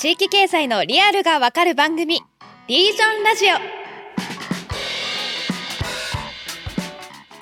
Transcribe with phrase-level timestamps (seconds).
[0.00, 2.22] 地域経済のリアルがわかる番組
[2.68, 3.56] リージョンラジオ。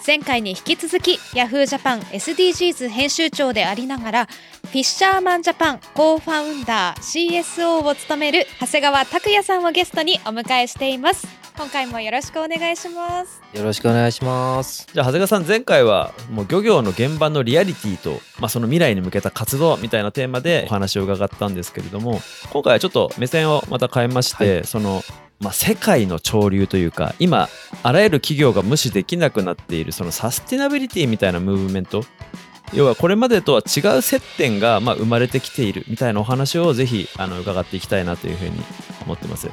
[0.04, 11.37] 前回に引き続きヤフージャパン SDGs 編集長でありながらフィッシャーマンジャパンコーファウンダー CSO を務める長谷川拓也さんをゲストにお迎えしています。
[11.58, 13.42] 今回もよろしくお願いします。
[13.52, 14.86] よろしくお願いします。
[14.92, 22.20] じゃあ長谷川さん前回はもう漁業の現場のリアリティと、まあ、その未来に向けた活動みたいなテーマでお話を伺ったんですけれども
[22.52, 25.02] 今回はちょっと目線をまた変えまして、はい、その
[25.40, 27.48] まあ、世界の潮流というか今
[27.82, 32.04] あらゆる企業が無視できなくなっているそのサスティナビリティみたいなムーブメント。
[32.74, 38.60] 要はこれまでとは違う接点がま生まれてきているみたいなお話をぜひあの伺っていきたいなというふうに
[39.06, 39.48] 思ってます。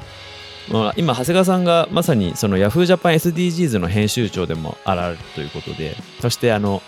[0.68, 2.96] まあ、今長谷川さんがまさにその Yahoo!
[2.96, 6.82] Japan SDGs の編集長でもあられるということでそしてあの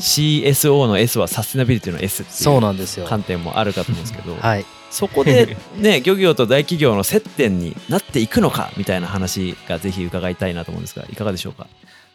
[0.00, 11.66] CSO の S はサステナビリティの S っていう観点もあるかと思うんですけど はい、そこでね 漁業と大企業の接点になっていくのかみたいな話がぜひ伺いたいなと思うんですがいかがでしょうか？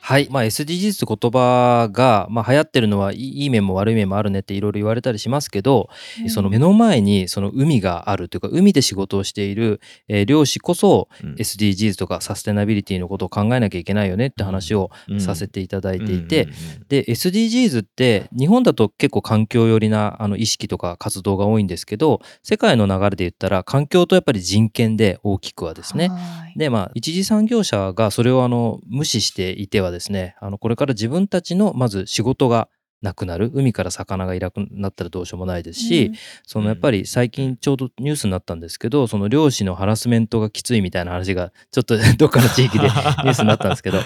[0.01, 0.27] はい。
[0.31, 5.89] まあ、SDGs って言葉が、まあ、流行ってるのはいい面も悪い面もあるねっていろいろ言われたりしますけど、
[6.21, 14.89] うん、その目の前にその海があるというか、海で仕事をしている、えー、漁師こそ、SDGs とかサステナビリティのことを考えなきゃいけないよねって話を
[15.19, 16.47] させていただいていて、
[16.87, 26.09] で、SDGs って日本だと結構環境寄りなあの意識とか活動が多いんですけど、世界の流れで言ったら環境とやっぱり人権で大きくはですね。
[26.55, 32.69] で、まあ、一次産業者がそれをあの無視していてはですね、あのこれから自分たちのまず仕事が
[33.01, 33.49] なくなる。
[33.53, 36.15] 海から魚がいなくなったらどうしようもないですし、うん、
[36.45, 43.99] そのやっぱり最近ちょうどニュースになったんですけどその漁師のハラスメントがきついみたいな話がちょっと どっかの地域でニュースになったんですけど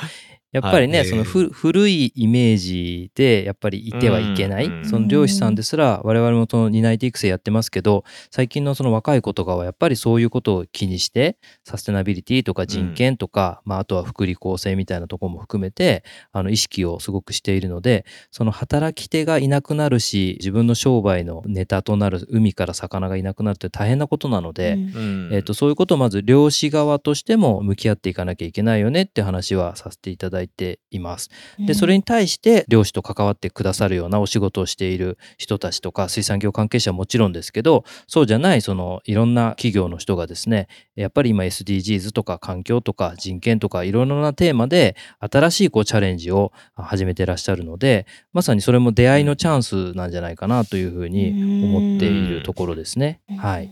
[0.53, 31.29] やっぱりね、はい、その古いイメージでやっぱりいてはいけない、うん、その漁師さんですら我々もその担い手育成やってますけど最近のその若い子とかはやっぱりそういうことを気にしてサステナビリティとか人権とか、うん、まあ、あとは福利厚生みたいなところも含めてあの意識をすごくしているのでその働き手がいなくなるし自分の商売のネタとなる海から魚がいなくなるって大変なことなので、うん、えーと、そういうことをまず漁師側としても向き合っていかなきゃいけないよねって話はさせていただいていています。
[31.59, 53.21] でそれに対して漁師と関わってくださるようなお仕事をしている人たちとか水産業関係者はもちろんですけどそうじゃないそのいろんな企業の人がですねやっぱり今 SDGs とか環境とか人権とかいろいろなテーマで新しいこうチャレンジを始めてらっしゃるのでまさにそれも出会いのチャンスなんじゃないかなというふうに思っているところですね。
[53.37, 53.71] はい、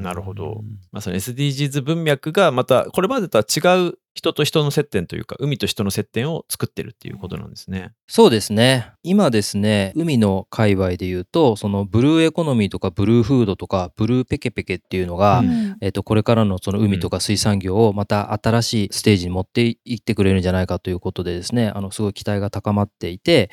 [0.00, 0.62] なるほど。
[0.92, 7.92] まあ、その SDGs 文脈がまたこれまでとは違う人と人の接点というか海と人の接点を作ってるっていうことなんですね。
[8.06, 8.92] そうですね。
[9.02, 23.50] 今ですね海の界隈で言うとそのブルーエコノミーとかブルーフードとかブルーペケペケっていうのが、うん、えー、とこれからのその海とか水産業をまた新しいステージに持っていってくれるんじゃないかということでですねあのすごい期待が高まっていて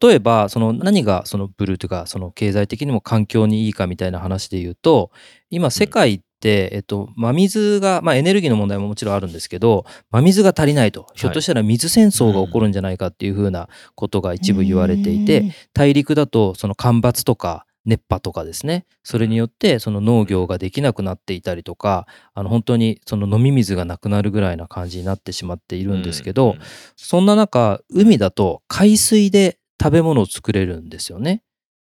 [0.00, 5.10] 例えばその何がそのブルーというかその経済的にも環境にいいかみたいな話で言うと
[5.50, 6.22] 今世界、
[6.72, 18.84] えっと、真水が、まあ、エネルギーの問題ももちろんあるんですけど、真水が足りないと、ひょっとしたら水戦争が起こるんじゃないかっていうふうなことが一部言われていて、大陸だとその干ばつとか、熱波とかですね。
[19.04, 26.56] それによってその農業ができなくなっていたりとかあの本当にその飲み水がなくなるぐらいな感じになってしまっているんですけど、
[26.96, 31.42] そんな中海だと海水で食べ物を作れるんですよね。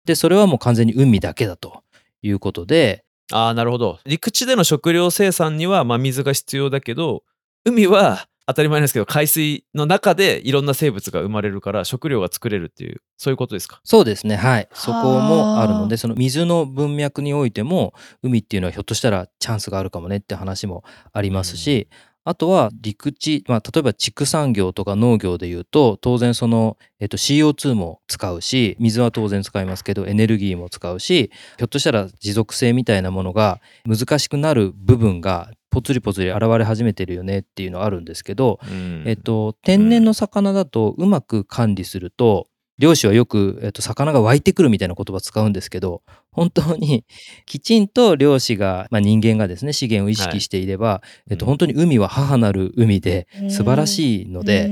[0.07, 1.83] でそれはもう完全に海だけだと
[2.23, 3.99] いうことでああ、なるほど。
[4.05, 7.23] 陸地での食料生産には、まあ、水が必要だけど、
[7.65, 13.81] 海は当たり前ですけど、海水の中でいろんな生物が生まれるから食料が作れるっていう、そういうことですか？
[13.85, 14.37] そうですね。
[14.37, 14.69] はい。
[14.73, 20.83] そこもあるので、その水の文脈においても、海っていうのはひょっとしたらチャンスがあるかもねって話も
[21.13, 38.61] ありますし、うんあとは陸地、まあ、例えば畜産業とか農業でいうと当然その、えっと、CO2 も使うし水は当然使いますけどエネルギーも使うしひょっとしたら持続性みたいなものが難しくなる部分がぽつりぽつり現れ始めてるよねっていうのはあるんですけど、
[39.07, 42.47] えっと、天然の魚だとうまく管理すると
[42.79, 47.05] 漁師はよく、えっと、魚が湧いてくるみたいな言葉使うんですけど、本当に
[47.47, 54.69] きちんと漁師が、まあ、人間がですね、資源を意識していれば、はい、えっと、本当に海は母なる海で素晴らしいので、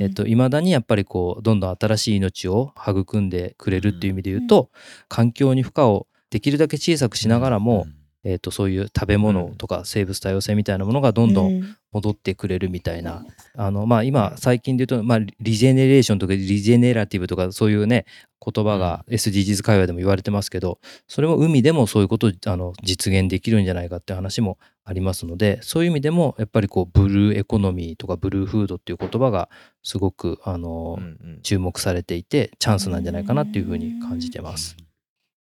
[0.00, 4.70] えっと、未だにやっぱりこう、どんどん新しい命を育んでくれるっていう意味で言うと、
[5.08, 7.86] 環境に負荷をできるだけ小さくしながらも、
[8.24, 11.76] えー、とそういう食べ物とか生物多様性みたいなものがどんどんん。
[11.94, 13.24] 戻ってくれるみたいな、
[13.56, 18.04] あのまあ、今最近で言うと、まあ、リジェネレーションとかリジェネラティブとかそういうね
[18.44, 29.48] 言葉が SDGs 会話でも言われてますけどそれも海でもそういうことをあの実現できるんじゃないかって話もありますのでそういう意味でもやっぱりこうブルーエコノミーとかブルーフードっていう言葉が
[29.84, 31.06] すごくあの、うんう
[31.38, 31.40] ん。
[31.42, 34.76] 注目されていてチャンスなんじゃないかなっていうふうに感じてます。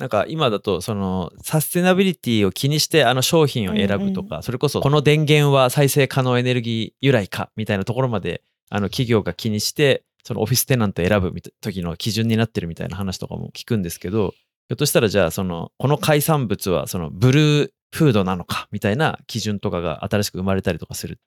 [0.01, 21.19] なんか今だとそのサステナビリティを気にしてあの商品を選ぶとか、それこそこの電源は再生可能エネルギー由来かみたいなところまであの企業が気にしてそのオフィステナント選ぶみた時の基準になってるみたいな話とかも聞くんですけどひょっとしたらじゃあそのこの海産物はそのブルーフードなのかみたいな基準とかが新しく生まれたりとかする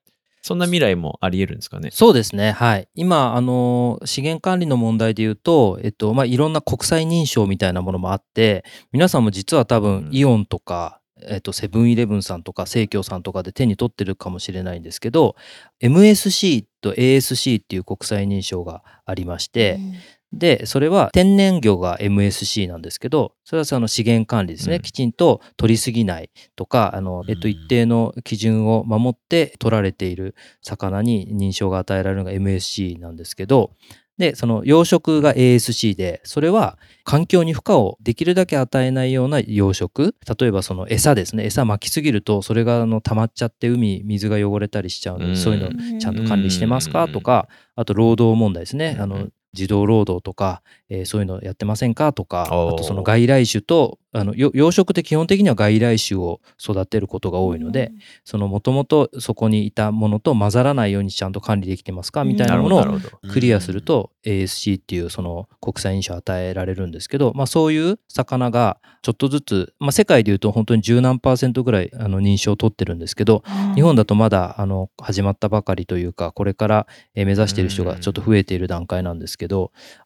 [0.47, 1.89] そんな未来もあり得るんですかね？
[1.91, 2.53] そうですね。
[2.53, 2.87] はい。
[2.95, 8.63] 今、あの、資源管理の問題で言うと、えっと、まあ、いろんな国際認証みたいなものもあって、
[8.93, 15.35] 皆さんも実は多う分ん、イオンとか、えっと、セブンイレブンさんとか、生協さんとかで手に取ってるかもしれないんですけど、
[15.81, 19.79] MSC と ASC っていう国際認証がありまして、
[20.39, 24.77] で、それは天然魚が MSC なんですけど、それはその資源管理ですね。
[24.77, 33.71] うんきちんと取りすぎないとか、あの、えっと、うん一定の基準を守って取られている魚に認証が与えられるのが MSC なんですけど、
[34.19, 40.15] で、その養殖が ASC で、それは環境に負荷をできるだけ与えないような養殖。
[40.39, 41.47] 例えばその餌ですね。
[41.47, 47.05] 餌巻きすぎると、それがあの溜まっちゃって海、水が汚れたりしちゃうので、うんそういうのうんちゃんと管理してますか？
[47.05, 48.97] うんとか、あと労働問題ですね。
[49.01, 57.93] あのうん、児童労働とか、えーそういうのやってませんかとか、あとその外来種と、あのよ養殖って基本的には外来種を育てることが多いので、
[58.25, 63.01] そのもともとそこにいたものと混ざらないようにちゃんと管理できてますかみたいなものを
[63.33, 73.43] クリアすると ASC っていうその国際認証を与えられるんですけど、まあ、そういう魚がちょっとずつ、まあ、世界でいうと本当に十何パーセントぐらいあの認証を取ってるんですけど
[73.75, 79.44] 日本だとまだあの始まったばかりというかこれからえー目指している人がちょっと増えている段階なんですけど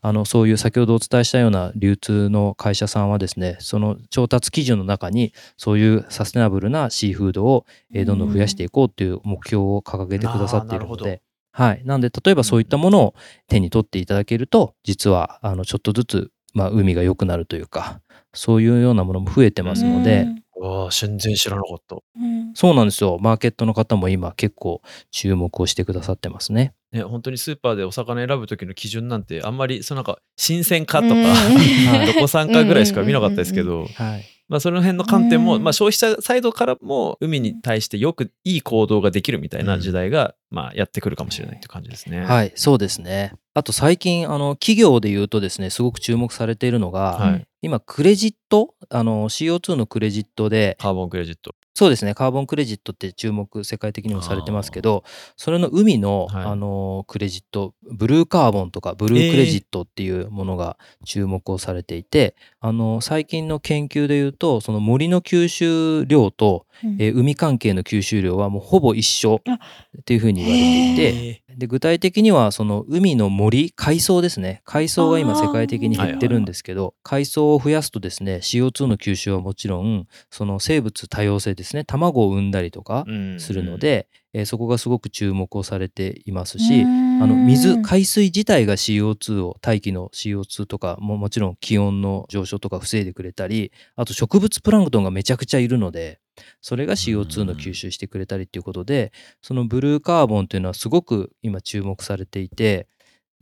[0.01, 11.23] あのそういう先ほどお伝えしたような流通の会社さんはですねその調達基準の中にそういうサステナブルなシーフードをえーどんどん増やしていこうっていう目標を掲げてくださっているので。
[11.51, 11.83] はい。
[11.85, 13.15] なんで、例えばそういったものを
[13.49, 18.01] 手に取っていただけると、実は、あの、ちょっとずつ、まあ、海が良くなるというか、
[18.33, 23.19] そういうようなものも増えてますので、わあ全然知らなかったうんそうなんですよ。
[23.21, 26.75] マーケットの方も今結構注目をしてくださってますね。
[26.93, 34.25] ね、本当にスーパーでお魚選ぶ時の基準なんてあんまりそのなんか新鮮かとか、うんどこ産かぐらいしか見なかったですけど、はい。
[34.49, 42.25] まあ、その辺の観点も、うんまあ、消費者サイドからも海に対してよくいい行動ができるみたいな時代が、まあ、やってくるかもしれないって感じですね。
[42.25, 43.35] はい、そうですね。
[43.53, 51.57] あと最近、あの、企業で言うとですね、すごく注目されているのが、はい今、クレジット、あの、CO2 のクレジットで、カーボンクレジット。
[51.79, 55.05] そうですね、カーボンクレジットって注目、世界的にもされてますけど、
[55.37, 56.45] それの海の、はい。
[56.47, 66.67] あのクレジット、ブルーカーボンとかブルークレジットっていうものが注目をされていて、あの最近の研究でいうと、その森の吸収量と、
[66.99, 69.53] えー海関係の吸収量はもうほぼ一緒あ
[70.01, 74.63] っていうふうに言われていて、えで具体的にはその海の森海藻ですね。
[74.65, 81.85] 海藻が今世界的に減ってるんですけど海藻を増やすとですね CO2 の吸収はもちろんその生物多様性ですね。
[81.85, 86.87] 卵を産んだりとかーするの、で、えーそこがすごく注目をされていますし、あ
[87.21, 96.21] あの水海水自体が CO2 を大気の CO2 とかももちろん気温の上昇とか防いでくれたりあと植物プランクトンがめちゃくちゃいるので
[96.61, 102.87] それが CO2 の吸収してくれたりっていうことでそのブルーカーボンっていうのはすごく今注目されていて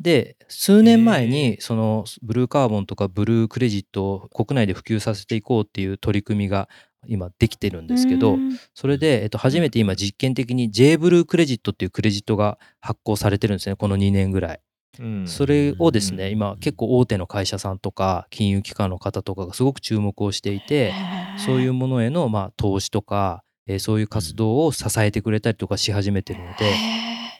[0.00, 6.68] で数年前へにそのブルーカーボンとかブルークレジットを国内で普及させていこうっていう取り組みが
[7.08, 8.38] 今できてるんですけど、
[8.74, 14.60] それで、えっと、初めて今実験的に J ブルークレジットっていうクレジットが発行されてるんですねこの2年ぐらい。
[14.98, 15.26] うん。
[15.26, 16.32] それをですね、うん。
[16.32, 20.94] 今結構大手の会社さんとか金融機関の方とかがすごく注目をしていて、
[21.38, 26.72] そういうものへのまあ投資とか、えーそういう活動を支えてくれたりとかし始めてるので、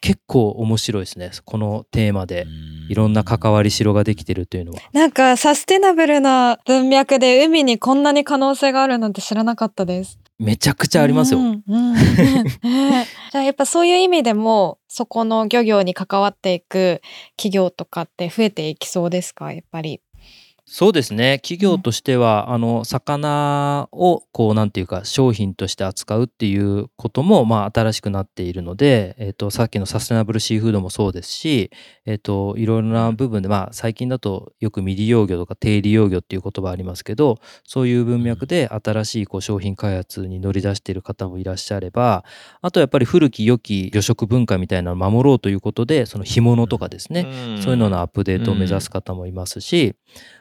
[0.00, 2.46] 結構面白いですねこのテーマで
[2.88, 4.80] いろんな関わりしろができてるというのは。
[4.92, 10.18] なんかサステナブルな文脈で海にこんなに可能性があるなんて知らなかったです。
[10.38, 11.38] めちゃくちゃありますよ。
[11.40, 11.96] うんうんうん
[13.32, 17.00] じゃあやっぱそういう意味でもそこの漁業に関わっていく
[17.36, 19.52] 企業とかって増えていきそうですか？
[19.52, 20.00] やっぱり。
[20.68, 21.38] そうですね。
[21.44, 31.70] 企業としては、あの魚をこうなんていうか商品として扱うっていうこともまあ新しくなっているので、えっとさっきのサステナブルシーフードもそうですし、
[32.04, 42.24] えっといろいろな部分でまあ最近だとよく未利用魚とか低利用魚っていう言葉ありますけどそういう文脈で新しいこう商品開発に乗り出している方もいらっしゃれば
[42.60, 49.94] あとやっぱり古き良き魚食文化みたいなのを守ろうということでその干物とかですね、そういうののアップデートを目指す方もいますし、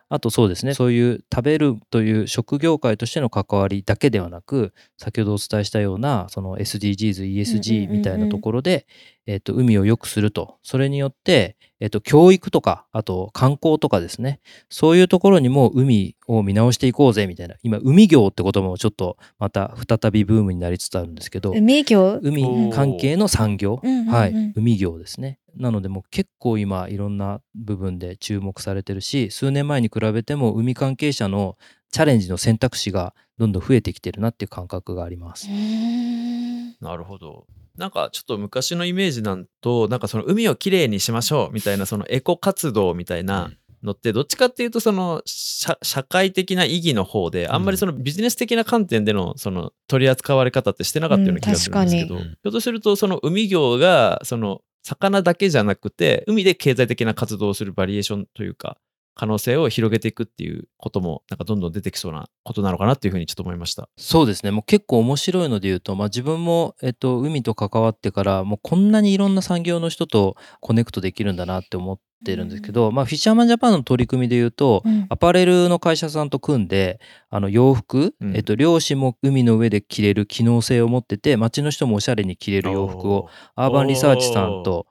[0.10, 8.86] あとそうですねそういう食べるという食業界としての関わりだけではなく先ほどお伝えしたようなその SDGs、ESG みたいなところで、
[9.26, 10.58] えっと海を良くすると。
[10.64, 14.40] それによって、えっと教育とかあと観光とかですね。
[14.70, 17.56] そういうところにも海を見直していこうぜみたいな。
[17.64, 21.52] 今海業って言葉もちょっとまた再びブームになりつつあるんですけど。
[21.52, 22.20] 海業？
[22.22, 25.40] 海関係の産業、はい、海業ですね。
[25.56, 31.58] なのでもう結構今いろんな部分で注目されてるし数年前に比べても海関係者の
[31.92, 35.48] チャレンジの選択肢がどんどん増えてきてるなっていう感覚があります。
[35.50, 35.54] う。
[35.54, 37.48] んなるほど。
[37.78, 43.52] なんかちょっと昔のイメージなんとなんかその海をきれいにしましょうみたいなそのエコ活動みたいな
[43.84, 58.78] のってどっちかっていうとその社社会的な意義の方であんまりそのビジネス的な観点でのその取り扱われ方ってしてなかったような気がするんですけど、うんひょっとするとその海業がその魚だけじゃなくて海で経済的な活動をするバリエーションというか
[59.16, 63.90] 可能性を広げていくっていうこともなんかどんどん出てきそうなことなのかなっていうふうにちょっと思いました。
[63.98, 64.52] そうですね。
[64.52, 75.06] もう結構面白いので言うと、まあ、自分も、えっと、海と関わってからもうこんなにいろんな産業の人とコネクトできるんだなって思ってるんですけど、まあ、フィッシャーマンジャパンの取り組みで言うと、うん。
[75.10, 78.36] アパレルの会社さんと組んであの洋服、うん。
[78.36, 84.88] えっと、漁師も海の上で着れる機能性を持ってて街の人もおしゃれに着れる洋服をアーバンリサーチさんと、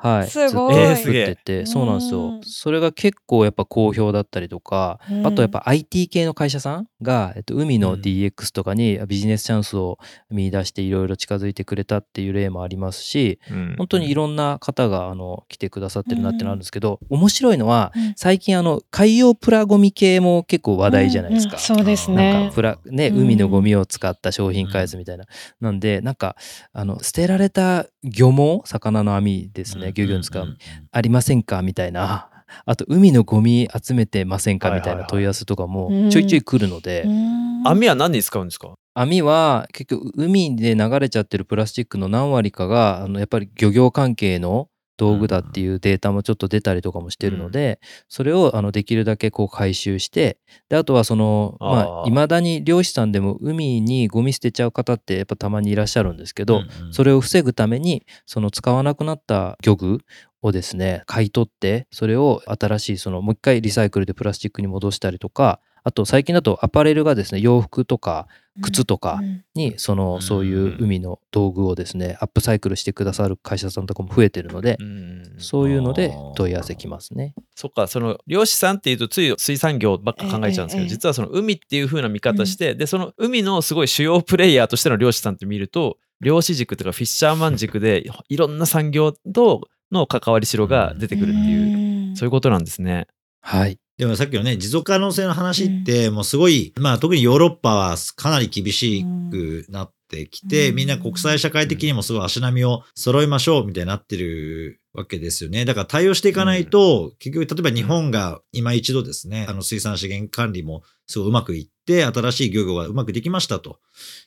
[0.00, 0.96] はい、すごい。
[0.96, 2.20] 作ってて、そうなんですよ。
[2.20, 2.40] うん。
[2.44, 5.26] それが結構やっぱ好評だったりとか、うん。
[5.26, 8.00] あとやっぱ IT 系の会社さんが、えっと、海のうん。
[8.00, 9.98] DX とかにビジネスチャンスを
[10.30, 18.12] 見出していろいろ近づいてくれたっていう例もありますし、うん本当にいろんな方があの来てくださってるなってなるんですけど、面白いのはうん。
[18.16, 21.56] 最近あの海洋プラゴミ系も結構話題じゃないですか。
[21.56, 21.58] うん。
[21.60, 23.22] うんそうですなんねかプラね、うん。
[23.22, 25.24] 海のゴミを使った商品開発みたいな。
[25.60, 26.36] なんでなんか
[26.72, 30.56] あの捨てられた漁網魚の網ですね、漁業に使う、
[30.92, 31.62] ありませんか？
[31.62, 32.30] みたいな。
[32.64, 34.70] あと海のゴミ集めてませんか？
[34.70, 36.10] みたいな問い合わせとかもうん。
[36.10, 37.62] ちょいちょい来るので、うん。
[37.66, 38.74] 網は何に使うんですか？
[38.94, 47.78] 網は結局海で流れちゃってるプラスチックの何割かがあのやっぱり漁業関係の道具だっていうデータもちょっと出たりとかもしてるので、
[48.08, 50.38] それをあのできるだけこう回収して
[50.68, 60.00] であとはそのまあいまだに漁師さんでも海にゴミ捨てちゃう方ってやっぱたまにいらっしゃるんですけど、それを防ぐためにその使わなくなった漁具
[60.42, 68.28] をですね買い取ってそれを新しいそのもう一回リサイクルでプラスチックに戻したりとかあと最近だとアパレルがですね洋服とか
[68.60, 69.44] 靴とかうん。
[69.54, 70.22] にそのうん。
[70.22, 77.34] そういう海の道具をですねアップサイクルしてくださる会社さんとかも増えてるのでうんそういうので問い合わせきますね。
[77.54, 93.06] そっかその漁師さんっていうとつい水産業ばっか考えちゃうんですけど、実はその海っていう風な見方して、でその海のすごい主要プレイヤーとしての漁師さんって見ると漁師軸とかフィッシャーマン軸でいろんな産業との関わりしろが出てくるっていう、んそういうことなんですね。
[93.40, 93.78] はい。
[93.96, 105.64] でもさっきのね、持続可能性の話って、もうすごい、まあ特にヨーロッパはかなり厳しくなってきて、うんみんな国際社会的にもすごい足並みを揃えましょうみたいになってるわけですよね。
[105.64, 113.78] だから対応していかないと、結局例えば日本が今一度ですね、あの水産資源管理もすごいうまくいって、新しい漁業がうまくできましたと。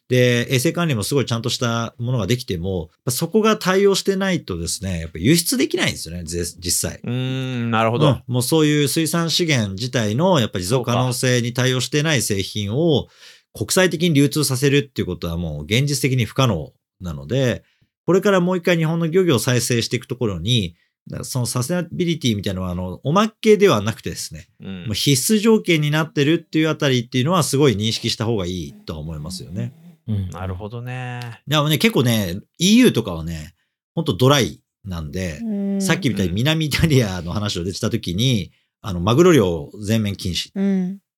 [0.07, 6.99] で、衛生管理もすごいちゃんとしたものができても、そこが対応してないとですね、やっぱ輸出できないんですよね、ぜ実際。
[7.03, 8.07] うーんなるほど。
[8.07, 13.07] うんもうそういう水産資源自体のやっぱり持続可能性に対応してない製品を
[13.53, 17.63] 国際的に流通させるっていうことはもう現実的に不可能なので、
[18.05, 20.75] これからもう一回日本の漁業を再生していくところに、
[21.23, 29.73] そのサステナビリティみたいなのは、あの、おまけではなくてですね、うんもう必須条件になってるっていうあたりっていうのはすごい認識した方がいいとは思いますよね。
[30.07, 31.41] うんなるほどね。
[31.47, 33.53] でもね、結構ね、EU とかはね、
[33.95, 40.51] ほんとドライなんで、うんさっきみたいに南イタリアの話を出てた時に、あの、マグロ漁全面禁止。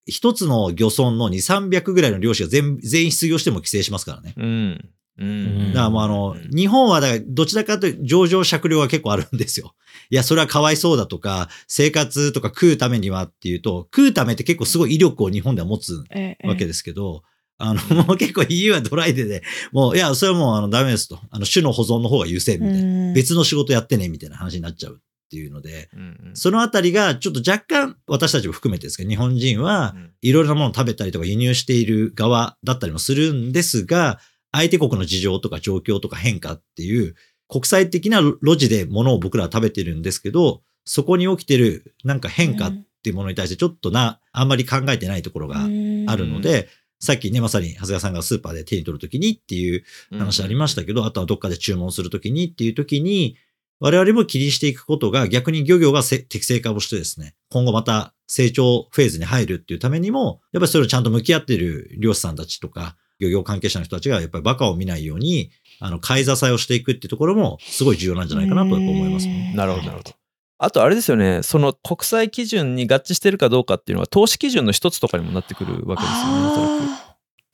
[0.06, 4.34] うん一つの漁村の2、300ぐらいの漁師が全全員失業しても規制しますからね。
[4.36, 4.90] うん。
[5.18, 5.68] うん。
[5.68, 9.74] だからもうあの、うん日本はだからどちらかというと上場酌量が結構あるんですよ。
[10.10, 17.22] いや、それはかわいそうだとか、生活とか食うためにはっていうと、食うためって結構すごい威力を日本では持つええわけですけど、
[17.56, 19.42] あの、もう結構 EU はドライでね、
[19.72, 21.18] もう、いや、それはもうあのダメですと。
[21.30, 22.88] あの、種の保存の方が優先みたいな。
[22.88, 25.00] うん別の仕事やってね、みたいな話になっちゃう
[25.34, 26.36] っっていうので、うんうん。
[26.36, 30.10] そのあたりがちょっと若干私たちも含めてですけど、日本人はうん。
[30.22, 34.20] いろいろなものを食べたりとか輸入している側だったりもするんですが、
[34.52, 37.16] 相手国の事情とか状況とか変化っていう
[37.48, 42.72] 国際的な路地で物を僕らは食べてるんですけど、そこに起きてるなんか変化っ
[43.02, 46.68] ていうものに対してちょっとな、あんまり考えてないところがあるので、
[47.00, 53.36] さっきね、まさに長谷川さんがスーパーで手に取るときにっていう話ありましたけど、あとはどっかで注文するときにっていうときに、
[53.80, 65.50] 我々も気にしていくことが逆に漁業がせ適正化をしてですね、今後また成長フェーズに入るっていうためにも、やっぱりそれをちゃんと向き合っている漁師さんたちとか、漁業関係者の人たちがやっぱりバカを見ないように、
[65.80, 69.52] あの、買い支えをしていくっていうところもすごい重要なんじゃないかなと思いますね。
[69.54, 70.12] なるほど、なるほど。
[70.58, 76.88] あとあれですよね、その国際基準に合致してるかどうかっていうのは、投資基準の一つとかにもなってくるわけですよね、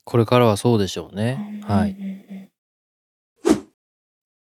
[0.03, 1.61] これからはそうでしょうーね。
[1.67, 1.95] はい。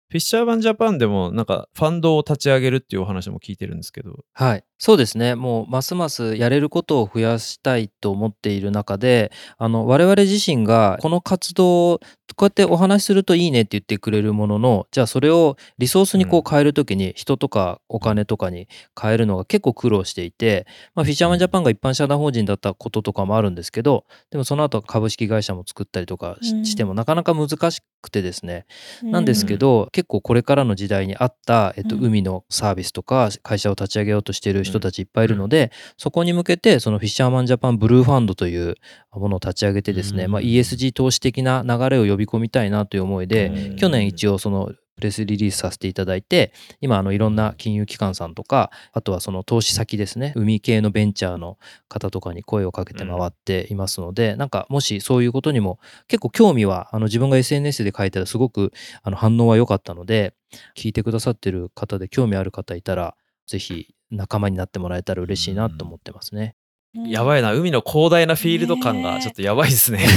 [0.10, 4.26] フィッシャーバンジャパンでもなんかファンドを立ち上げるっていうお話も聞いてるんですけど。
[4.34, 4.64] はい。
[4.82, 5.36] そうですね。
[5.36, 12.00] もう、ますますやれることを増やしたいと思っている中で、あの、我々自身がこの活動を
[12.36, 18.70] こうやってお話しするといいねって言ってくれるものの、じゃあそれをリソースにこう変えるときに、人とかお金とかに
[19.00, 28.66] 変えるのが結構苦労していて、まあ、フィッシャーマンジャパンが一般社団法人だったこととかもあるんですけど、でもその後株式会社も作ったりとかしてもなかなか難しくてですね、
[29.04, 32.06] なんですけど、結構これからの時代に合った、えっと、うん。
[32.10, 38.76] 海のサービスとか会社を立ち上げようとしている人たちいっぱいいるので、そこに向けてそのフィッシャーマンジャパンブルーファンドという
[39.12, 40.32] ものを立ち上げてですね、うん。
[40.32, 43.76] まあ、ESG 投資的な流れを呼び込みたいなという思いで、うん。
[43.76, 51.58] 去年一応そのプレスリリースさせていただいて今あのいろんな金融機関さんとかあとはその投資先ですね海系のベンチャーの
[51.88, 60.34] 方とかに声をかけて回っていますので、なんかもしそういうことにも結構興味はあの自分が SNS で書いたらすごくあの反応は良かったので
[60.76, 63.16] 聞いてくださってる方で興味ある方いたら
[63.48, 66.56] ぜひ仲間になってもらえたら嬉しいなと思ってますね。
[66.94, 70.00] やばいな、海の広大なフィールド感がちょっとやばいですね。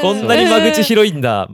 [0.00, 1.48] こんなに間口広いんだ、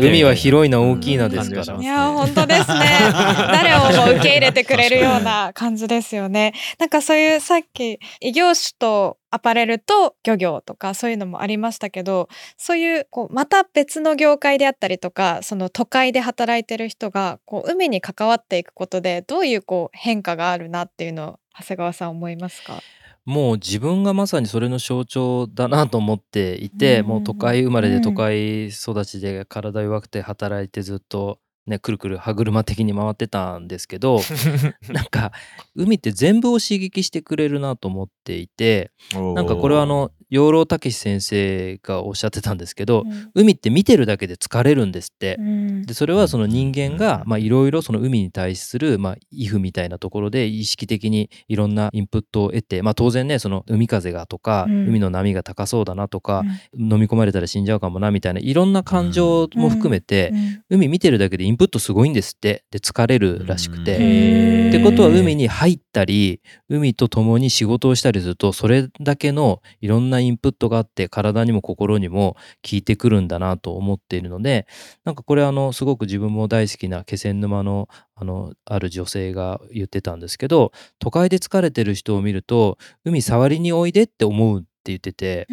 [0.00, 1.78] 海は広いな大きいなですから。
[1.80, 2.80] いや本当ですね。
[3.52, 6.54] 誰をも受け入れてくれるような感じですよね。
[6.80, 22.80] なんかそういうさっき異業種とアパレルと漁業とかそういうのもありましたけど、そういうこうまた別の業界であったりとか、その都会で働いてる人がこう海に関わっていくことでどういうこう変化があるなっていうのを長谷川さん思いますか？
[23.24, 34.20] もう自分がまさにそれの象徴だなと思っていて、うんもう都会生まれうんで都会育ちで体弱くて働いてずっとねくるくる歯車的に回ってたんですけど
[34.90, 35.32] なんか
[35.74, 45.36] 海って全部を刺激してくれるなと思っていてなんかこれはあの養老孟司先生がおっしゃってたんですけど、海って見てるだけで疲れるんですって。
[45.38, 45.82] うん。
[45.82, 54.88] でそれはその人間がまあいろいろその海に対するまあイフみたいなところで意識的にいろんなインプットを得てまあ当然ねその海風がとかうん。
[54.88, 56.42] 海の波が高そうだなとか
[56.76, 60.32] 飲み込まれたら死んじゃうかもなみたいないろんな感情も含めて
[60.68, 62.64] 海見てるだけでインプットすごいんですって。
[62.70, 63.96] で疲れるらしくて。
[63.96, 64.68] うん。
[64.68, 72.36] ってことは海に入ったり海と共に仕事をしたりするとそれだけのいろんなインプットがあって体にも心にも
[72.68, 74.66] 効いてくるんだなと思っているので
[75.04, 85.46] なんかこれあのすごく自分も大好きな気仙沼のあのある女性が言ってたんですけど都会で疲れてる人を見ると海触りにおいでって思うって言ってて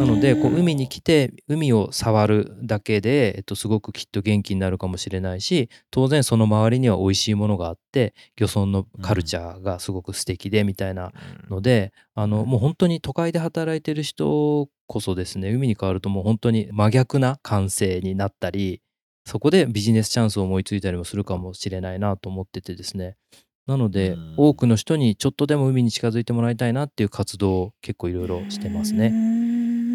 [0.00, 11.12] なのでこう海に来て海を触るだけで、えっと、すごくきっと元気になるかもしれないし当然その周りには美味しいものがあって漁村のカルチャーがすごく素敵でみたいな
[11.50, 18.80] ので、あのもう本当に都会で働いてる人こそですね海に変わるともう本当に真逆な感性になったり
[19.26, 23.16] そこでビジネスチャンスを思いついたりもするかもしれないなと思っててですね。
[23.66, 24.34] なので、うん。
[24.36, 29.12] 多くの人にちょっとでも海に近づいてもらいたいなっていう活動を結構いろいろしてますね。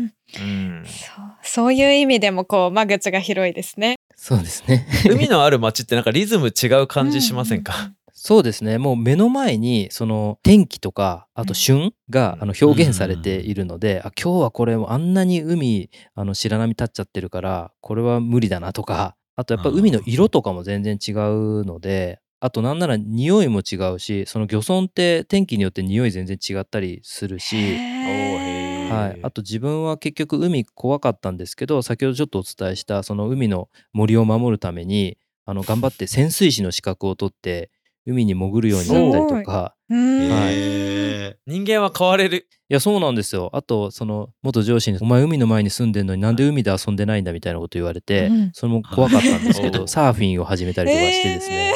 [0.06, 0.14] ね。
[0.40, 3.96] うんそうそういう意味でもこう間口が広いですね。
[4.16, 4.88] そうですね。
[5.10, 8.78] 海のある街ってなんかリズム違う感じしませんか、そうですね。
[8.78, 28.55] もう目の前にその天気とかあと旬がうんあの表現されているので、あ今日はこれあんなに海あの白波立っちゃってるからこれは無理だなとかあとやっぱ海の色とかも全然違うのであとなんなら匂いも違うしその漁村って天気によって匂い全然違ったりするし。
[28.90, 37.72] はい、あと自分は結局海怖かったんですけど先ほどちょっとお伝えしたその海の森を守るためにあの頑張って潜水士の資格を取って
[38.06, 41.38] 海に潜るようになったりとかうんはい。
[41.46, 42.48] 人間は変われる。
[42.70, 43.52] いやそうなんですよ。
[43.54, 48.50] あとその元上司に「お前海の前に住んでんのになんで海で遊んでないんだ」みたいなこと言われて、うん。
[48.54, 51.74] それも怖かったんですけど サーフィンを始めたりとかしてですね、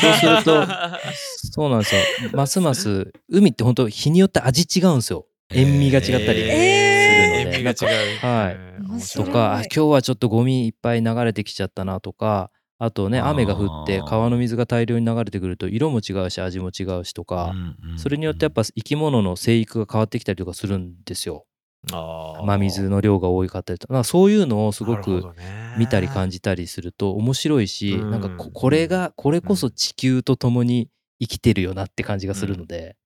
[0.00, 0.66] そうすると
[1.52, 2.00] そうなんですよ。
[2.32, 6.40] ますます海って本当日によって味違うんですよ塩味が違ったり。
[6.40, 8.18] するので、え塩味が違う。
[8.18, 8.66] はい。
[9.14, 17.54] とかあ今日はちょっとゴミいっぱい流れてきちゃったなとかあとね雨が降って川の水が大量に流れてくると色も違うし味も違うしとか、
[17.96, 21.46] それによってやっぱ生き物の生育が変わってきたりとかするんですよ。
[21.90, 24.04] 真水の量が多かったりとか。
[24.04, 25.24] そういうのをすごく
[25.78, 28.10] 見たり感じたりすると面白いし、うん。
[28.10, 32.96] なんかここれがこれこそ地球と共に生きてるよなって感じがするので、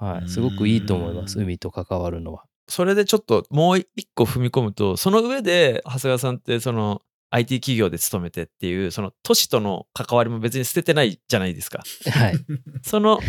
[0.00, 2.44] はい、すごくいいと思います、うん海と関わるのは。
[2.68, 11.82] それでちょっともう一個踏み込むとその上で長谷川さんってその IT 企業で勤めてっていうその都市との関わりも別に捨ててないじゃないですか。
[12.10, 12.34] はい、
[12.82, 13.20] その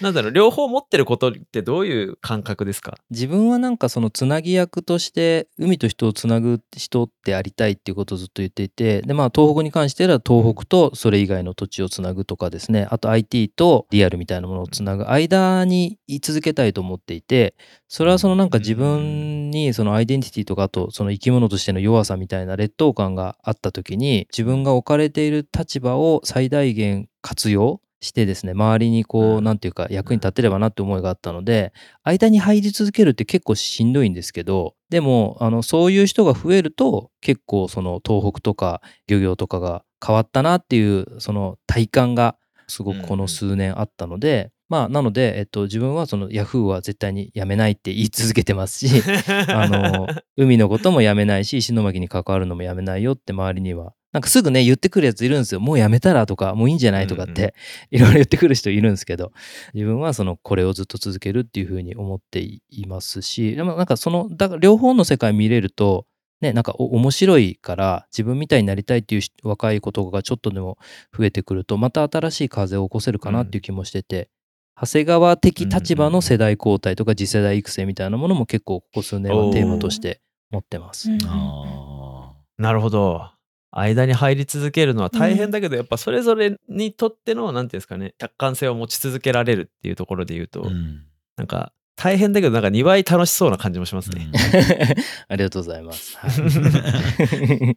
[0.00, 2.96] なんだろう両方持ってることってどういう感覚ですか？
[3.10, 12.86] 自分はなんかそのつなぎ役として海と人をつなぐ人ってありたいっていうことをずっと言っていてでまあ東北に関しては東北とそれ以外の土地をつなぐとかですね。
[12.90, 15.06] あと IT とリアルみたいなものをつなぐ。
[15.10, 17.54] 間に居続けたいと思っていて
[17.88, 31.72] それはそのなんか自分にそのアイデンティティとかあとその生き物としての弱さみたいな劣等感があった時に自分が置かれている立場を最大限活用してですね周りにこうなんていうか役に立てればなって思いがあったので
[32.04, 42.36] 間に入り続けるって結構しんどいんですけどでもあのそういう人が増えると結構その東北とか漁業とかが変わったなっていうその体感が
[42.68, 49.02] すごくこの数年あったので、まあなので、えっと、自分はそのヤフーは絶対にやめないって言い続けてますし
[49.48, 55.60] あの海のこともやめないし石巻に関わるのもやめないよって周りにはなんかすぐね言ってくるやついるんですよ。
[55.60, 57.54] もうやめたらとかもういいんじゃないとかって
[57.90, 59.30] いろいろ言ってくる人いるんですけど
[59.74, 66.06] 自分はそのこれをずっと続けるっていうふうに思っていますしでもなんかそのだから両方の世界見れると
[66.40, 70.78] ねなんかお面白いから自分みたいになりたいっていう人若い子とかがちょっとでも
[71.14, 74.30] 増えてくるとまた新しい風を起こせるかなっていう気もしてて、
[74.78, 81.10] 長谷川的立場の世代交代とか次世代育成みたいなものも結構ここ数年はテーマとして持ってます。
[81.10, 83.30] うんあなるほど。
[83.70, 91.04] 間に入り続けるのは大変だけど、やっぱそれぞれにとってのなんていうんですかね客観性を持ち続けられるっていうところで言うと、ーうん
[91.36, 94.30] なんか大変だけどなんか2倍楽しそうな感じもしますね。
[95.28, 96.16] ありがとうございます。
[96.18, 97.76] はい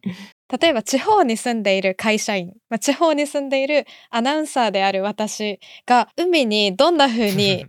[0.59, 7.67] 例えば地方に住んでいる会社員、まあ、地方に住んでいるアナウンサーである私が海にどんな風に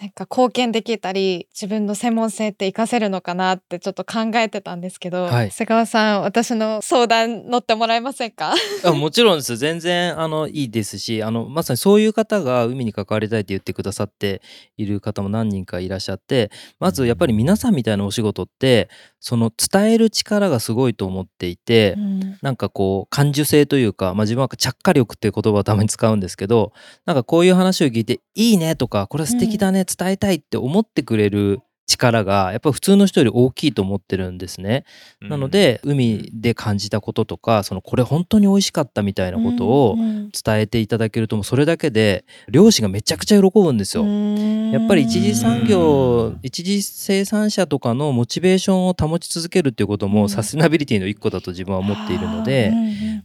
[0.00, 5.52] なんか貢献できたり自分の専門性って活かせるのかなってちょっと考えてたんですけど、はい。
[5.52, 8.54] 瀬川さん私の相談乗ってもらえませんか？
[8.84, 9.56] あもちろんです。
[9.56, 14.42] 全然あのいいですしあのまさにそういう方が海に関わりたいって言ってくださって
[14.76, 18.88] いる方も何人かいらっしゃってまずやっぱり皆さんみたいなお仕事って
[19.20, 21.96] その伝える力がすごいと思っていて、
[22.42, 26.72] なんかこう感受性というか、まあ、自分は着火力っていう言葉をたまに使うんですけど
[27.06, 34.84] なんかこういう話を聞いて「いいね」とか「これ素敵だね、伝えたい」って思ってくれる力がやっぱ普通の人より大きいと思ってるんですね。
[35.20, 44.04] なので海で感じたこととかそのこれ本当に美味しかったみたいなことを伝えていただけるともうそれだけで漁師がめちゃくちゃ喜ぶんですよ。
[44.04, 50.12] やっぱり一次産業うん一次生産者とかのモチベーションを保ち続けるっていうことうん。
[50.12, 52.72] もサステナビリティの一個だと自分は思っているので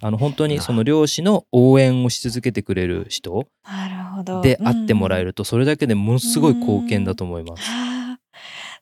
[0.02, 3.48] あの本当にその漁師の応援をし続けてくれる人
[4.44, 7.64] であってもらえる、るとそれだけでものすごい貢献だと思います。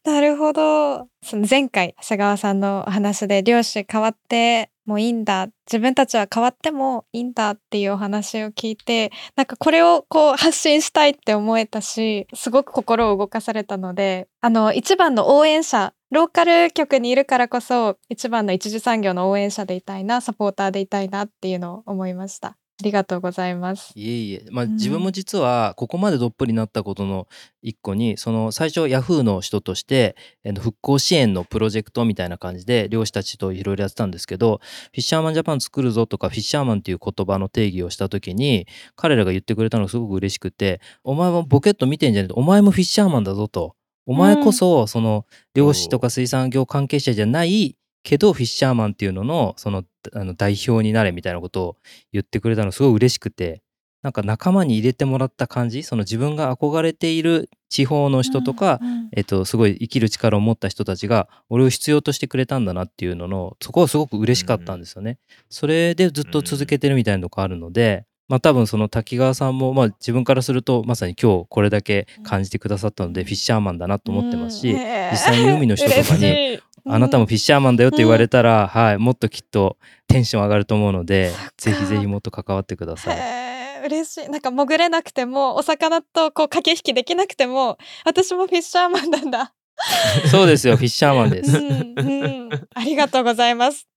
[0.08, 1.10] なるほど。
[1.22, 5.50] その前回長谷川さんのお話で漁師変わってもいいんだ。
[5.66, 22.56] 自分たちは変わってもいいんだっていうお話を聞いてなんかこれをこう発信したいって思えたしすごく心を動かされたのであの一番の応援者ローカル局にいるからこそ一番の一次産業の応援者でいたいなサポーターでいたいなっていうのを思いました。
[22.80, 23.92] ありがとうございます。
[23.96, 24.74] いえいえ、まあ、うん。
[24.74, 27.28] 自分も実はここまでどっぷりになったことの
[27.64, 43.74] 一個にその最初ヤフーの人としてえー復興支援のプロジェクトみたいな感じで漁師たちといろいろやってたんですけどフィッシャーマンジャパン作るぞとかフィッシャーマンっていう言葉の定義をした時に彼らが言ってくれたのがすごく嬉しくてお前もボケっと見てんじゃねえとお前もフィッシャーマンだぞと。
[44.10, 49.84] お前こそその漁師とか水産業関係者じゃないけどフィッシャーマンっていうののその
[50.14, 51.78] あの代表になれみたいなことを
[52.14, 53.62] 言ってくれたのすごい嬉しくて
[54.04, 59.10] なんか仲間に入れてもらった感じその自分が憧れている地方の人とか、うんうん。
[59.12, 65.18] えっと、すごい生きる力を持った人たちが俺を必要としてくれたんだなっていうののそこはすごく嬉しかったんですよね。
[65.50, 83.48] それでずっと続けてるみたいなとこあるのでまあ多分その滝川さんもまあ自分からするとまさに今日これだけ感じてくださったのでフィッシャーマンだなと思ってますし、実際に海の人とかにあなたもフィッシャーマンだよって言われたら、はい、もっときっとテンション上がると思うのでぜひぜひもっと関わってください。
[83.86, 89.54] 嬉しいなんか潜れなくてもお魚とこう駆け引きできなくても私もフィッシャーマンなんだ
[90.32, 91.60] そうですよフィッシャーマンでうす。
[91.60, 93.88] んうんありがとうございます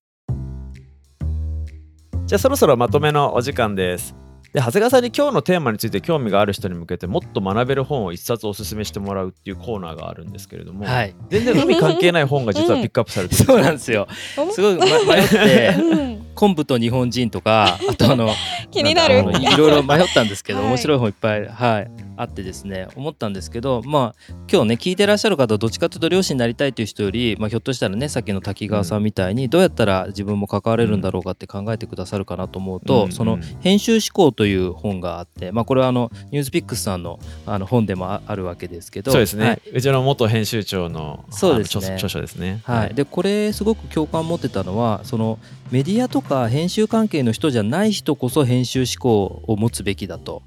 [2.26, 4.14] じゃあそろそろまとめのお時間です。
[4.52, 13.44] で長谷川さんに今日のテーマについて興味がある人に向けてもっと学べる本を一冊おすすめしてもらうっていうコーナーがあるんですけれども、はい、全然 海関係ない本が実はピックアップされてる。
[13.44, 14.08] そうなんですよ。
[14.36, 15.74] お すごい、ま、迷って。
[15.80, 18.30] うん昆布と日本人とか あとあの
[18.70, 19.20] 気になる。
[19.20, 20.68] いろいろ迷ったんですけど、はい。
[20.68, 21.90] 面白い本いっぱい、はい、
[22.20, 39.62] あってですね思ったんですけどまあ今日ね聞いてらっしゃる方どっちかというと漁師になりたいという人より、まあ、ひょっとしたらねさっきの滝川さんみたいにどうやったら自分も関われるんだろうかって考えてくださるかなと思うと、うんその編集思考という本があって、まあ、これはあのニュースピックスさんのあの本でもああるわけですけどそうですね、はい。
[39.74, 41.94] うちの元編集長のそうですね。
[41.94, 42.60] 著書ですね。
[42.64, 45.38] はい、でこれすごく共感持ってたのはその
[45.70, 50.42] メディアとか編集関係の人じゃない人こそ編集思考を持つべきだと。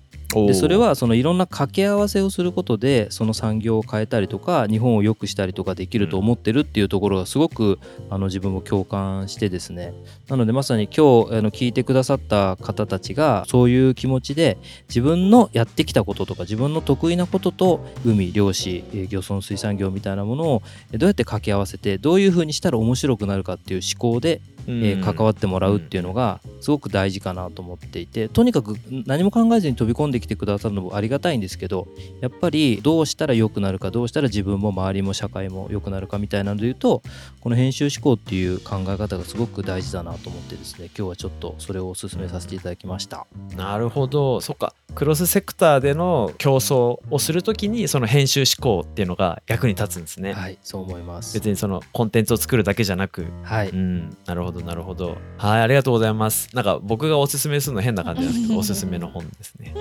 [0.48, 9.94] でそれはそのいろんな掛け合わせをすることでその産業を変えたりとか日本を良くしたりとかできると思ってるっていうところがすごくあの自分も共感してですね。
[10.28, 31.88] なのでまさに今日あの聞いてくださった方たちがそういう気持ちで自分のやってきたこととか自分の得意なことと海漁師えー漁村水産業みたいなものをえーどうやって掛け合わせてどういうふうにしたら面白くなるかっていう思考でえー関わってもらうっていうのがすごく大事かなと思っていてとにかく何も考えずに飛び込んできてくださるのもありがたいんですけど
[32.22, 37.02] やっぱりどうしたら良くなるかどうしたら自分も周りも社会も良くなるかみたいなので言うと
[37.42, 43.28] この編集思考っていう考え方がすごく大事だなと思ってですね今日はちょっとそれをお勧めさせていただきました。
[43.56, 44.42] なるほど。
[44.42, 44.74] そっか。
[44.96, 50.34] クロスセクターでの競争をするときにその編集思考っていうのが役に立つんですね。
[50.34, 51.34] はいそう思います。
[51.34, 55.18] 別にそのコンテンツを作るだけじゃなく、はい、うん、なるほどなるほど。
[55.38, 56.50] はいありがとうございます。
[56.56, 59.74] なんか僕がおすすめするの変な感じなんですけど おすすめの本ですね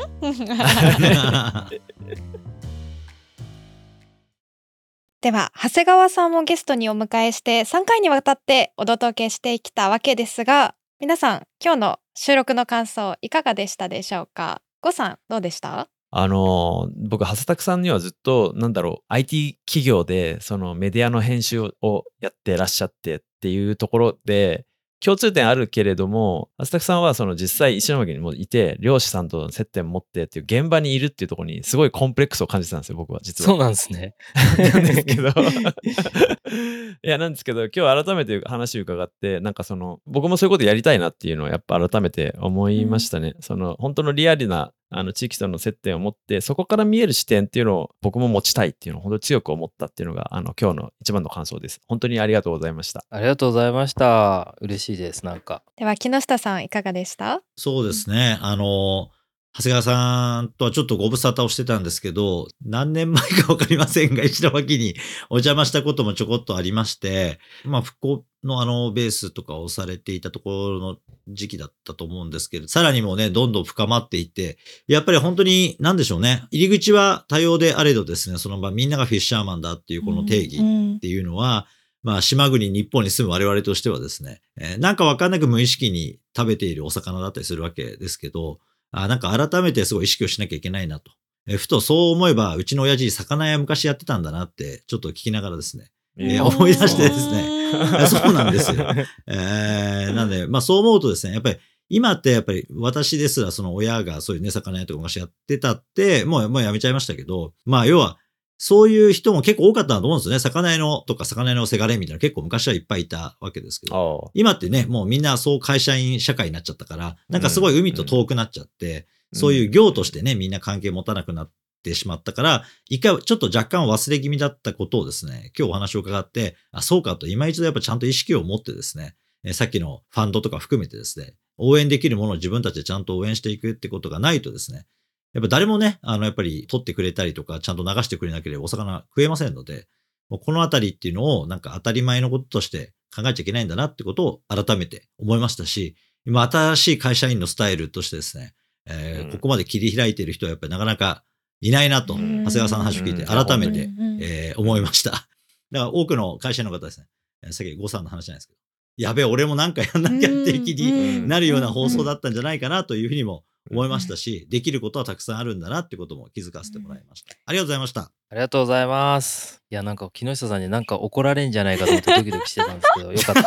[5.21, 14.63] では長谷川さんをゲストにお迎えして3回にわたってお届けしてきたわけですが皆さん今日の収録の感想いかがでしたでしょうか？
[14.81, 15.89] ごさんどうでした？
[16.11, 24.67] あの僕長谷拓さんにはずっとなんだろう IT 企業でそのメディアの編集をやってらっしゃってっていうところで
[25.05, 33.47] 共通点あるけれども長谷拓さんはその実際石巻にもいて漁師さんとの接点持ってっていう現場にいるっていうところにすごいコンプレックスを感じてたんですよ僕は実は。
[33.49, 34.15] そうなんですね。
[34.59, 35.29] なんですけど
[37.05, 54.55] いやなんですけど今日改めて話を伺ってなんかその僕もそういうことやりたいなっていうのをやっぱ改めて思いましたね、その本当のリアルなあの地域との接点を持ってそこから見える視点っていうのを僕も持ちたいっていうのを本当に強く思ったっていうのがあの今日の一番の感想です本当にありがとうございましたありがとうございました。
[54.61, 55.63] 嬉しいですなんか。
[55.77, 57.43] では木下さんいかがでした？
[57.57, 58.39] そうですね。
[58.43, 59.11] あの、
[59.55, 64.95] 長谷川さんとはちょっとご無沙汰をしてたんですけど、何年前かわかりませんが、 石巻に
[65.29, 70.97] お邪魔したこともちょこっとありまして、まあ、復興のあの、ベースとかをされていたところの
[71.29, 74.57] 時期だったと思うんですけど、さらにもうね、どんどん深まっていって、
[74.89, 76.45] やっぱり本当に、なんでしょうね。
[76.51, 80.57] 入り口は多様であれどですね、その場みんながフィッシャーマンだっていうこの定義。
[80.57, 81.67] うんっていうのは、
[82.03, 88.59] まあ、島国日本に住む我々としてはですね、えーなんかわかんなく無意識に食べているお魚だったりするわけですけど、
[88.93, 91.11] あなんか改めてすごい意識をしなきゃいけないなと。
[91.49, 95.91] えーふとそう思えば、うちの親父、魚屋昔やってたんだなって、ちょっと聞きながらですね。
[96.19, 98.87] えー思い出してですねそうなんですよ。
[99.27, 101.57] えーなんで、まあそう思うとですね、やっぱり
[101.89, 108.19] 今ってやっぱり私ですらその親がそういうね、魚屋とか昔やってたって、もう、もうやめちゃいましたけど、まあ要は、
[108.65, 110.39] そういう人も結構多かったなと思うんですよね。
[110.39, 114.27] 魚屋のとか魚屋のせがれみたいな結構昔はいっぱいいたわけですけど。
[114.27, 134.87] あ今ってね、もうみんなそう会社員社会になっちゃったから、なんかすごい海と遠くなっちゃって、そういう業としてね、みんな関係持たなくなってしまったから、一回ちょっと若干忘れ気味だったことをですね、今日お話を伺って、あ、そうかと、今一度やっぱちゃんと意識を持ってですね、えーさっきのファンドとか含めてですね、応援できるものを自分たちでちゃんと応援していくってことがないとですね、
[135.33, 139.89] やっぱ誰もね、あの、やっぱり取ってくれたりとか、ちゃんと流してくれなければお魚食えませんので、
[140.29, 148.55] もうこのあたりっていうのをなんか当たり前のこととして考えちゃいけないんだなってことを改めて思いましたし、今新しい会社員のスタイルとしてですね、
[148.87, 149.33] えーうん。
[149.33, 151.25] ここまで切り開いている人はやっぱりなかなか
[151.61, 152.45] いないなと、うん。
[152.45, 153.27] 長谷川さんの話を聞いてうん。
[153.29, 153.91] 改めて、
[154.21, 155.11] えー思いました。
[155.11, 155.27] だか
[155.73, 157.07] ら多くの会社員の方ですね、
[157.43, 158.59] えーさっき呉さんの話じゃないですけど、
[158.97, 161.29] やべえ、俺もなんかやんなきゃっていう気にうん。
[161.29, 167.37] なるような放送だったんじゃないかなというふうにも思いましたし、できることはたくさんあるんだなってことも気づかせてもらいました。
[167.47, 168.01] ありがとうございました。
[168.01, 169.63] ありがとうございます。
[169.71, 173.43] いや、なんか木下さんになんか怒られんじゃないかと思ってドキドキしてたんですけど、よかった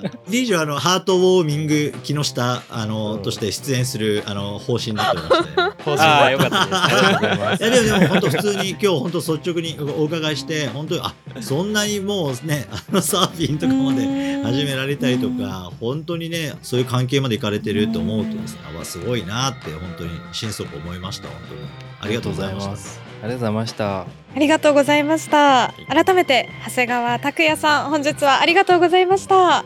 [0.00, 0.15] です。
[0.28, 5.60] リージュはあのハートウォーミング木下あの、うんとして出演するあの方針になっておりまして、
[6.02, 7.64] ああ、よかったです。
[7.64, 7.66] い。
[7.66, 21.60] やでもでも本当普通に今日本当率直にお伺いして本当にあそんなにもうねあのサーフィンとかまで始められたりとか本当にねそういう関係まで行かれてると思うとですねあすごいなって本当に心底思いました本当に
[22.00, 23.00] ありがとうございましたす。
[23.22, 24.00] ありがとうございました。
[24.36, 29.64] ありがとうございました改めて長谷川拓也さん本日はありがとうございました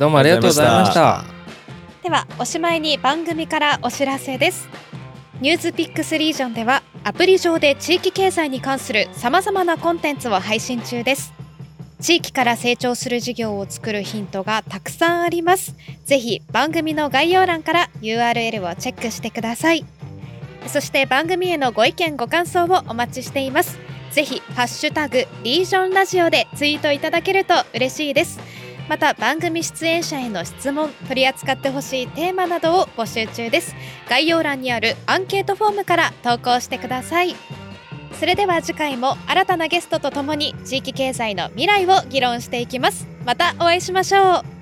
[0.00, 1.24] どうもありがとうございました。
[2.02, 4.66] ではおしまいに番組からお知らせです。
[5.42, 11.34] ニュースピックスリージョンではアプリ上で地域経済に関するさまざまなコンテンツを配信中です。
[12.00, 15.76] 地域から成長する事業を作るヒントがたくさんあります。
[16.06, 19.84] ぜひ番組の概要欄から URL をチェックしてください。
[20.66, 23.78] そして番組へのご意見ご感想をお待ちしています。
[24.12, 28.59] ぜひハッシュタグリージョンラジオでツイートいただけると嬉しいです。
[28.90, 33.76] また番組出演者への質問取り扱ってほしいテーマなどを募集中です。
[34.08, 37.36] 概要欄にあるアンケートフォームから投稿してください。
[38.18, 43.06] それでは次回も新たなゲストとともに地域経済の未来を議論していきます。
[43.24, 44.59] またお会いしましょう。